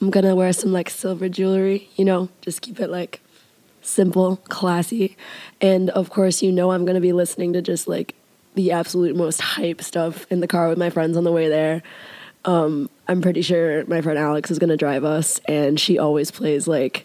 I'm 0.00 0.10
gonna 0.10 0.34
wear 0.34 0.52
some 0.52 0.72
like 0.72 0.90
silver 0.90 1.28
jewelry, 1.28 1.88
you 1.94 2.04
know, 2.04 2.28
just 2.40 2.60
keep 2.60 2.80
it 2.80 2.90
like 2.90 3.20
simple, 3.82 4.36
classy. 4.48 5.16
And 5.60 5.90
of 5.90 6.10
course, 6.10 6.42
you 6.42 6.52
know, 6.52 6.72
I'm 6.72 6.84
gonna 6.84 7.00
be 7.00 7.12
listening 7.12 7.52
to 7.54 7.62
just 7.62 7.88
like 7.88 8.14
the 8.54 8.72
absolute 8.72 9.16
most 9.16 9.40
hype 9.40 9.82
stuff 9.82 10.26
in 10.30 10.40
the 10.40 10.48
car 10.48 10.68
with 10.68 10.78
my 10.78 10.90
friends 10.90 11.16
on 11.16 11.24
the 11.24 11.32
way 11.32 11.48
there. 11.48 11.82
Um, 12.44 12.88
I'm 13.06 13.20
pretty 13.20 13.42
sure 13.42 13.84
my 13.86 14.00
friend 14.00 14.18
Alex 14.18 14.50
is 14.50 14.58
gonna 14.58 14.76
drive 14.76 15.04
us, 15.04 15.40
and 15.46 15.78
she 15.78 15.98
always 15.98 16.30
plays 16.30 16.66
like 16.66 17.04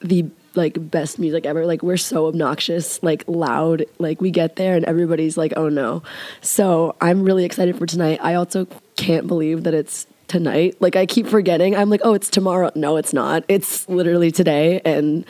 the 0.00 0.30
like 0.54 0.90
best 0.90 1.18
music 1.18 1.46
ever. 1.46 1.66
Like 1.66 1.82
we're 1.82 1.96
so 1.96 2.26
obnoxious, 2.26 3.02
like 3.02 3.24
loud. 3.26 3.84
Like 3.98 4.20
we 4.20 4.30
get 4.30 4.56
there 4.56 4.76
and 4.76 4.84
everybody's 4.84 5.36
like, 5.36 5.52
"Oh 5.56 5.68
no!" 5.68 6.02
So 6.40 6.96
I'm 7.00 7.22
really 7.22 7.44
excited 7.44 7.76
for 7.76 7.86
tonight. 7.86 8.20
I 8.22 8.34
also 8.34 8.66
can't 8.96 9.26
believe 9.26 9.64
that 9.64 9.74
it's 9.74 10.06
tonight. 10.28 10.76
Like 10.80 10.96
I 10.96 11.06
keep 11.06 11.26
forgetting. 11.26 11.76
I'm 11.76 11.90
like, 11.90 12.00
"Oh, 12.04 12.14
it's 12.14 12.28
tomorrow." 12.28 12.70
No, 12.74 12.96
it's 12.96 13.12
not. 13.12 13.44
It's 13.48 13.88
literally 13.88 14.30
today, 14.30 14.80
and 14.84 15.24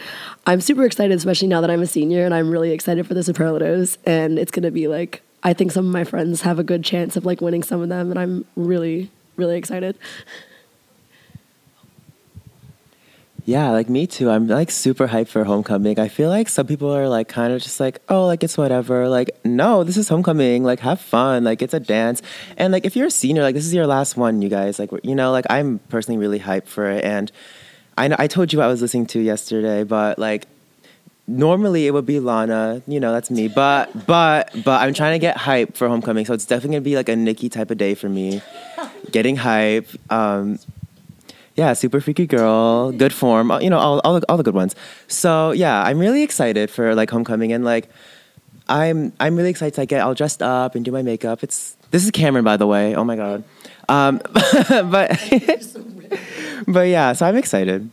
I'm 0.46 0.60
super 0.60 0.84
excited, 0.84 1.16
especially 1.16 1.48
now 1.48 1.60
that 1.60 1.70
I'm 1.70 1.82
a 1.82 1.86
senior, 1.86 2.24
and 2.24 2.34
I'm 2.34 2.50
really 2.50 2.72
excited 2.72 3.06
for 3.06 3.14
the 3.14 3.22
superlatives. 3.22 3.98
And 4.04 4.38
it's 4.38 4.50
gonna 4.50 4.70
be 4.70 4.88
like, 4.88 5.22
I 5.42 5.52
think 5.52 5.72
some 5.72 5.86
of 5.86 5.92
my 5.92 6.04
friends 6.04 6.42
have 6.42 6.58
a 6.58 6.64
good 6.64 6.84
chance 6.84 7.16
of 7.16 7.24
like 7.24 7.40
winning 7.40 7.62
some 7.62 7.80
of 7.80 7.88
them, 7.88 8.10
and 8.10 8.18
I'm 8.18 8.44
really, 8.56 9.10
really 9.36 9.56
excited. 9.56 9.96
Yeah, 13.46 13.70
like 13.70 13.88
me 13.88 14.08
too. 14.08 14.28
I'm 14.28 14.48
like 14.48 14.72
super 14.72 15.06
hyped 15.06 15.28
for 15.28 15.44
homecoming. 15.44 16.00
I 16.00 16.08
feel 16.08 16.28
like 16.28 16.48
some 16.48 16.66
people 16.66 16.90
are 16.90 17.08
like 17.08 17.28
kind 17.28 17.52
of 17.52 17.62
just 17.62 17.78
like, 17.78 18.00
oh, 18.08 18.26
like 18.26 18.42
it's 18.42 18.58
whatever. 18.58 19.08
Like, 19.08 19.30
no, 19.44 19.84
this 19.84 19.96
is 19.96 20.08
homecoming. 20.08 20.64
Like, 20.64 20.80
have 20.80 21.00
fun. 21.00 21.44
Like, 21.44 21.62
it's 21.62 21.72
a 21.72 21.78
dance. 21.78 22.22
And 22.56 22.72
like, 22.72 22.84
if 22.84 22.96
you're 22.96 23.06
a 23.06 23.10
senior, 23.10 23.42
like, 23.42 23.54
this 23.54 23.64
is 23.64 23.72
your 23.72 23.86
last 23.86 24.16
one, 24.16 24.42
you 24.42 24.48
guys. 24.48 24.80
Like, 24.80 24.90
you 25.04 25.14
know, 25.14 25.30
like, 25.30 25.44
I'm 25.48 25.78
personally 25.90 26.18
really 26.18 26.40
hyped 26.40 26.66
for 26.66 26.90
it. 26.90 27.04
And 27.04 27.30
I 27.96 28.08
know 28.08 28.16
I 28.18 28.26
told 28.26 28.52
you 28.52 28.60
I 28.60 28.66
was 28.66 28.82
listening 28.82 29.06
to 29.06 29.20
yesterday, 29.20 29.84
but 29.84 30.18
like, 30.18 30.48
normally 31.28 31.86
it 31.86 31.92
would 31.92 32.04
be 32.04 32.18
Lana. 32.18 32.82
You 32.88 32.98
know, 32.98 33.12
that's 33.12 33.30
me. 33.30 33.46
But 33.46 34.06
but 34.08 34.50
but 34.64 34.82
I'm 34.82 34.92
trying 34.92 35.14
to 35.14 35.20
get 35.20 35.36
hype 35.36 35.76
for 35.76 35.86
homecoming, 35.86 36.26
so 36.26 36.34
it's 36.34 36.46
definitely 36.46 36.78
gonna 36.78 36.84
be 36.84 36.96
like 36.96 37.08
a 37.08 37.14
Nicki 37.14 37.48
type 37.48 37.70
of 37.70 37.78
day 37.78 37.94
for 37.94 38.08
me. 38.08 38.42
Getting 39.12 39.36
hype. 39.36 39.86
Um, 40.10 40.58
yeah, 41.56 41.72
super 41.72 42.00
freaky 42.00 42.26
girl, 42.26 42.92
good 42.92 43.12
form, 43.12 43.50
uh, 43.50 43.58
you 43.60 43.70
know, 43.70 43.78
all, 43.78 44.00
all, 44.04 44.20
the, 44.20 44.26
all 44.30 44.36
the 44.36 44.42
good 44.42 44.54
ones. 44.54 44.74
So 45.08 45.52
yeah, 45.52 45.82
I'm 45.82 45.98
really 45.98 46.22
excited 46.22 46.70
for 46.70 46.94
like 46.94 47.10
homecoming 47.10 47.52
and 47.52 47.64
like 47.64 47.88
I'm 48.68 49.12
I'm 49.20 49.36
really 49.36 49.50
excited 49.50 49.74
to 49.74 49.86
get 49.86 50.02
all 50.02 50.14
dressed 50.14 50.42
up 50.42 50.74
and 50.74 50.84
do 50.84 50.90
my 50.90 51.02
makeup. 51.02 51.42
It's 51.42 51.76
this 51.90 52.04
is 52.04 52.10
Cameron 52.10 52.44
by 52.44 52.56
the 52.56 52.66
way. 52.66 52.94
Oh 52.94 53.04
my 53.04 53.16
god. 53.16 53.44
Um, 53.88 54.20
but 54.68 55.10
but 56.68 56.88
yeah, 56.88 57.12
so 57.12 57.26
I'm 57.26 57.36
excited. 57.36 57.90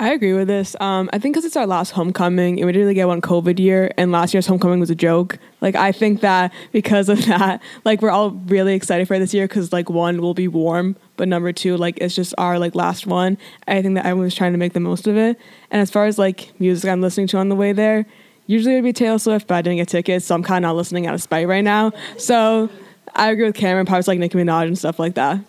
I 0.00 0.12
agree 0.12 0.32
with 0.32 0.46
this. 0.46 0.76
Um, 0.78 1.10
I 1.12 1.18
think 1.18 1.34
because 1.34 1.44
it's 1.44 1.56
our 1.56 1.66
last 1.66 1.90
homecoming, 1.90 2.58
and 2.60 2.66
we 2.66 2.72
didn't 2.72 2.82
really 2.82 2.94
get 2.94 3.08
one 3.08 3.20
COVID 3.20 3.58
year, 3.58 3.92
and 3.96 4.12
last 4.12 4.32
year's 4.32 4.46
homecoming 4.46 4.78
was 4.78 4.90
a 4.90 4.94
joke. 4.94 5.38
Like 5.60 5.74
I 5.74 5.90
think 5.90 6.20
that 6.20 6.52
because 6.70 7.08
of 7.08 7.24
that, 7.26 7.60
like 7.84 8.00
we're 8.00 8.10
all 8.10 8.30
really 8.30 8.74
excited 8.74 9.08
for 9.08 9.18
this 9.18 9.34
year 9.34 9.48
because 9.48 9.72
like 9.72 9.90
one 9.90 10.20
will 10.20 10.34
be 10.34 10.46
warm, 10.46 10.94
but 11.16 11.26
number 11.26 11.52
two, 11.52 11.76
like 11.76 11.98
it's 11.98 12.14
just 12.14 12.32
our 12.38 12.60
like 12.60 12.76
last 12.76 13.08
one. 13.08 13.38
I 13.66 13.82
think 13.82 13.96
that 13.96 14.06
everyone's 14.06 14.36
trying 14.36 14.52
to 14.52 14.58
make 14.58 14.72
the 14.72 14.80
most 14.80 15.08
of 15.08 15.16
it. 15.16 15.36
And 15.72 15.82
as 15.82 15.90
far 15.90 16.06
as 16.06 16.16
like 16.16 16.52
music 16.60 16.88
I'm 16.88 17.00
listening 17.00 17.26
to 17.28 17.38
on 17.38 17.48
the 17.48 17.56
way 17.56 17.72
there, 17.72 18.06
usually 18.46 18.74
it'd 18.74 18.84
be 18.84 18.92
Taylor 18.92 19.18
Swift, 19.18 19.48
but 19.48 19.56
I 19.56 19.62
didn't 19.62 19.78
get 19.78 19.88
tickets, 19.88 20.26
so 20.26 20.36
I'm 20.36 20.44
kind 20.44 20.64
of 20.64 20.68
not 20.68 20.76
listening 20.76 21.08
out 21.08 21.14
of 21.14 21.22
spite 21.22 21.48
right 21.48 21.64
now. 21.64 21.90
So 22.18 22.70
I 23.16 23.30
agree 23.30 23.46
with 23.46 23.56
Cameron. 23.56 23.84
Probably 23.84 24.04
like 24.06 24.20
Nicki 24.20 24.38
Minaj 24.38 24.68
and 24.68 24.78
stuff 24.78 25.00
like 25.00 25.14
that. 25.14 25.40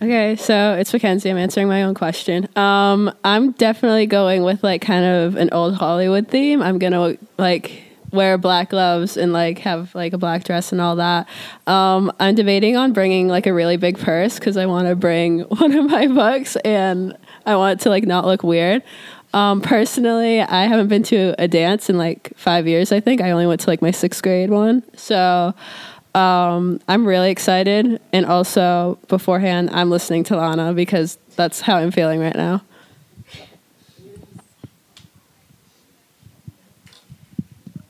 Okay, 0.00 0.36
so 0.36 0.74
it's 0.74 0.92
Mackenzie. 0.92 1.30
I'm 1.30 1.38
answering 1.38 1.68
my 1.68 1.82
own 1.84 1.94
question. 1.94 2.48
Um, 2.54 3.10
I'm 3.24 3.52
definitely 3.52 4.04
going 4.04 4.42
with 4.42 4.62
like 4.62 4.82
kind 4.82 5.06
of 5.06 5.36
an 5.36 5.48
old 5.52 5.74
Hollywood 5.74 6.28
theme. 6.28 6.60
I'm 6.60 6.78
gonna 6.78 7.16
like 7.38 7.82
wear 8.12 8.36
black 8.36 8.70
gloves 8.70 9.16
and 9.16 9.32
like 9.32 9.58
have 9.60 9.94
like 9.94 10.12
a 10.12 10.18
black 10.18 10.44
dress 10.44 10.70
and 10.70 10.82
all 10.82 10.96
that. 10.96 11.26
Um, 11.66 12.12
I'm 12.20 12.34
debating 12.34 12.76
on 12.76 12.92
bringing 12.92 13.28
like 13.28 13.46
a 13.46 13.54
really 13.54 13.78
big 13.78 13.98
purse 13.98 14.38
because 14.38 14.58
I 14.58 14.66
want 14.66 14.86
to 14.86 14.94
bring 14.94 15.40
one 15.48 15.74
of 15.74 15.86
my 15.90 16.06
books 16.08 16.56
and 16.56 17.16
I 17.46 17.56
want 17.56 17.80
it 17.80 17.84
to 17.84 17.88
like 17.88 18.04
not 18.04 18.26
look 18.26 18.42
weird. 18.42 18.82
Um, 19.32 19.62
personally, 19.62 20.42
I 20.42 20.66
haven't 20.66 20.88
been 20.88 21.04
to 21.04 21.34
a 21.38 21.48
dance 21.48 21.88
in 21.88 21.96
like 21.96 22.32
five 22.36 22.68
years. 22.68 22.92
I 22.92 23.00
think 23.00 23.22
I 23.22 23.30
only 23.30 23.46
went 23.46 23.62
to 23.62 23.70
like 23.70 23.80
my 23.80 23.92
sixth 23.92 24.22
grade 24.22 24.50
one. 24.50 24.82
So 24.94 25.54
um, 26.16 26.80
I'm 26.88 27.06
really 27.06 27.30
excited, 27.30 28.00
and 28.10 28.24
also 28.24 28.98
beforehand, 29.08 29.68
I'm 29.72 29.90
listening 29.90 30.24
to 30.24 30.36
Lana 30.36 30.72
because 30.72 31.18
that's 31.36 31.60
how 31.60 31.76
I'm 31.76 31.90
feeling 31.90 32.20
right 32.20 32.34
now. 32.34 32.62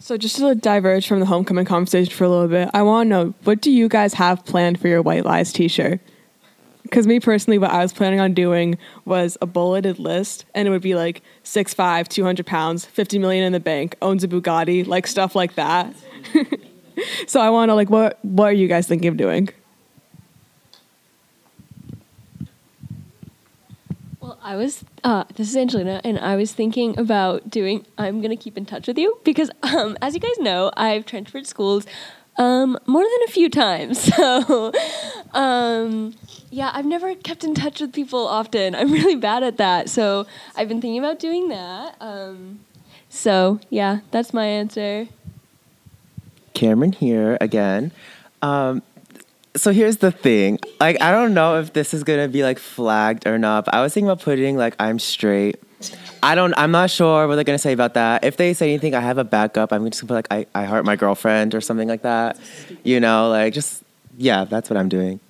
So 0.01 0.17
just 0.17 0.37
to 0.37 0.55
diverge 0.57 1.07
from 1.07 1.21
the 1.21 1.27
homecoming 1.27 1.67
conversation 1.67 2.13
for 2.13 2.25
a 2.25 2.29
little 2.29 2.49
bit, 2.49 2.69
I 2.75 2.83
want 2.83 3.07
to 3.07 3.09
know 3.09 3.35
what 3.45 3.61
do 3.61 3.71
you 3.71 3.89
guys 3.89 4.15
have 4.15 4.45
planned 4.45 4.81
for 4.81 4.89
your 4.89 5.03
White 5.03 5.25
Lies 5.25 5.53
T-shirt? 5.53 6.01
Because 6.83 7.07
me 7.07 7.19
personally, 7.21 7.59
what 7.59 7.71
I 7.71 7.79
was 7.79 7.93
planning 7.93 8.21
on 8.21 8.33
doing 8.33 8.77
was 9.05 9.37
a 9.41 9.47
bulleted 9.47 9.99
list, 10.01 10.45
and 10.55 10.67
it 10.67 10.73
would 10.73 10.83
be 10.83 10.95
like 10.97 11.23
6'5", 11.45 12.09
200 12.09 12.47
pounds, 12.47 12.85
50 12.85 13.19
million 13.21 13.45
in 13.45 13.53
the 13.53 13.61
bank, 13.61 13.97
owns 14.03 14.25
a 14.25 14.29
Bugatti, 14.29 14.87
like 14.87 15.07
stuff 15.07 15.37
like 15.37 15.55
that. 15.55 15.95
so 17.27 17.41
I 17.41 17.51
want 17.51 17.71
to 17.71 17.75
like, 17.75 17.91
what 17.91 18.19
what 18.25 18.47
are 18.47 18.53
you 18.53 18.69
guys 18.69 18.87
thinking 18.87 19.09
of 19.09 19.17
doing? 19.17 19.49
Well, 24.21 24.39
I 24.43 24.57
was. 24.57 24.85
Uh, 25.05 25.25
this 25.35 25.49
is 25.49 25.57
Angelina, 25.57 26.01
and 26.05 26.19
I 26.19 26.37
was 26.37 26.53
thinking 26.53 26.99
about 26.99 27.51
doing. 27.51 27.87
I'm 27.99 28.21
gonna 28.21 28.37
keep 28.37 28.57
in 28.57 28.67
touch 28.67 28.87
with 28.87 28.99
you 28.99 29.19
because, 29.25 29.51
um, 29.63 29.97
as 30.03 30.15
you 30.15 30.21
guys 30.21 30.39
know, 30.39 30.71
I've 30.77 31.07
transferred 31.07 31.47
schools 31.47 31.87
um, 32.39 32.79
more 32.87 33.03
than 33.03 33.29
a 33.29 33.31
few 33.31 33.49
times. 33.49 34.11
So, 34.17 34.73
um, 35.35 36.15
yeah, 36.51 36.71
I've 36.73 36.87
never 36.87 37.15
kept 37.15 37.45
in 37.45 37.55
touch 37.55 37.81
with 37.81 37.93
people 37.93 38.27
often. 38.27 38.75
I'm 38.75 38.91
really 38.91 39.17
bad 39.17 39.43
at 39.43 39.59
that. 39.59 39.91
So 39.91 40.27
I've 40.55 40.69
been 40.69 40.81
thinking 40.81 40.99
about 40.99 41.19
doing 41.19 41.49
that. 41.49 41.97
Um, 42.01 42.61
so 43.09 43.61
yeah, 43.69 44.01
that's 44.11 44.33
my 44.33 44.47
answer. 44.47 45.09
Cameron 46.57 46.93
here 46.93 47.39
again. 47.41 47.93
Um, 48.43 48.83
so 49.55 49.73
here's 49.73 49.99
the 49.99 50.11
thing. 50.11 50.59
Like, 50.81 51.01
I 51.01 51.13
don't 51.13 51.33
know 51.33 51.61
if 51.61 51.73
this 51.73 51.95
is 51.95 52.03
gonna 52.03 52.29
be 52.29 52.43
like 52.43 52.59
flagged 52.59 53.27
or 53.27 53.39
not. 53.39 53.73
I 53.73 53.81
was 53.81 53.95
thinking 53.95 54.09
about 54.09 54.25
putting 54.25 54.57
like 54.57 54.75
I'm 54.81 54.99
straight 54.99 55.61
I 56.23 56.35
don't. 56.35 56.55
I'm 56.57 56.71
not 56.71 56.91
sure 56.91 57.29
what 57.29 57.35
they're 57.35 57.45
gonna 57.45 57.59
say 57.59 57.73
about 57.73 57.95
that. 57.95 58.25
If 58.25 58.37
they 58.37 58.55
say 58.55 58.71
anything, 58.71 58.95
I 58.95 59.01
have 59.01 59.19
a 59.19 59.25
backup. 59.25 59.73
I'm 59.73 59.89
just 59.91 60.01
gonna 60.01 60.23
put 60.23 60.31
like 60.31 60.47
I, 60.55 60.61
I 60.61 60.65
heart 60.65 60.85
my 60.85 60.97
girlfriend 60.97 61.55
or 61.55 61.61
something 61.61 61.89
like 61.89 62.03
that. 62.03 62.39
You 62.83 62.99
know, 62.99 63.29
like 63.29 63.53
just 63.53 63.83
yeah, 64.17 64.45
that's 64.45 64.71
what 64.71 64.77
I'm 64.77 64.89
doing. 64.89 65.21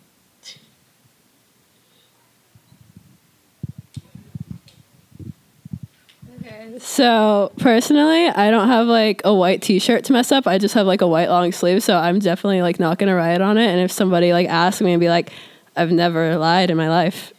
So 6.78 7.52
personally, 7.58 8.28
I 8.28 8.50
don't 8.50 8.68
have 8.68 8.86
like 8.86 9.22
a 9.24 9.34
white 9.34 9.62
T-shirt 9.62 10.04
to 10.04 10.12
mess 10.12 10.30
up. 10.30 10.46
I 10.46 10.58
just 10.58 10.74
have 10.74 10.86
like 10.86 11.00
a 11.00 11.06
white 11.06 11.28
long 11.28 11.52
sleeve, 11.52 11.82
so 11.82 11.96
I'm 11.96 12.18
definitely 12.18 12.62
like 12.62 12.78
not 12.78 12.98
gonna 12.98 13.14
write 13.14 13.40
on 13.40 13.58
it. 13.58 13.66
And 13.66 13.80
if 13.80 13.90
somebody 13.90 14.32
like 14.32 14.48
asks 14.48 14.80
me 14.80 14.92
and 14.92 15.00
be 15.00 15.08
like, 15.08 15.30
"I've 15.74 15.90
never 15.90 16.36
lied 16.36 16.70
in 16.70 16.76
my 16.76 16.88
life, 16.88 17.32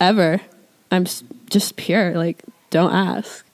ever," 0.00 0.40
I'm 0.90 1.06
just 1.50 1.76
pure. 1.76 2.12
Like, 2.14 2.42
don't 2.70 2.92
ask. 2.92 3.46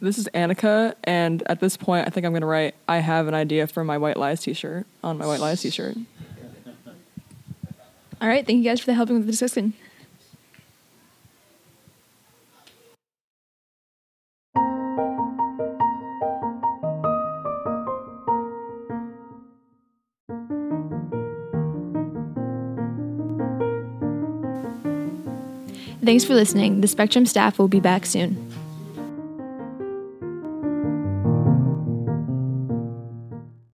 This 0.00 0.18
is 0.18 0.28
Annika, 0.34 0.94
and 1.04 1.44
at 1.46 1.60
this 1.60 1.76
point, 1.76 2.08
I 2.08 2.10
think 2.10 2.26
I'm 2.26 2.32
gonna 2.32 2.46
write. 2.46 2.74
I 2.88 2.98
have 2.98 3.28
an 3.28 3.34
idea 3.34 3.68
for 3.68 3.84
my 3.84 3.98
White 3.98 4.16
Lies 4.16 4.40
T-shirt 4.40 4.84
on 5.04 5.16
my 5.16 5.26
White 5.26 5.40
Lies 5.40 5.62
T-shirt. 5.62 5.96
All 8.22 8.28
right, 8.28 8.46
thank 8.46 8.58
you 8.58 8.70
guys 8.70 8.78
for 8.78 8.86
the 8.86 8.94
helping 8.94 9.16
with 9.16 9.26
the 9.26 9.32
discussion. 9.32 9.72
Thanks 26.04 26.24
for 26.24 26.34
listening. 26.34 26.80
The 26.80 26.86
Spectrum 26.86 27.26
staff 27.26 27.58
will 27.58 27.66
be 27.66 27.80
back 27.80 28.06
soon. 28.06 28.51